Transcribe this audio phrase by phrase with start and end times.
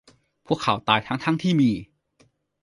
[0.47, 1.71] พวกเขาตายทั้ง ๆ ที่มี